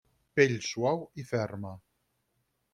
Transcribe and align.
Pell 0.37 0.55
suau 0.69 1.05
i 1.23 1.27
ferma. 1.35 1.77